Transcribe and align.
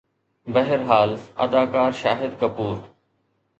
بهرحال، 0.55 1.15
اداڪار 1.45 1.91
شاهد 2.01 2.35
ڪپور 2.43 2.75